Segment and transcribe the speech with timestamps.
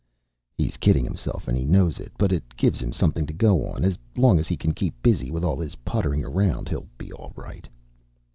[0.55, 3.83] "He's kidding himself and he knows it, but it gives him something to go on.
[3.85, 7.33] As long as he can keep busy with all his puttering around, he'll be all
[7.35, 7.69] right."